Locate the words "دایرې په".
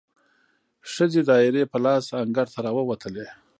1.29-1.77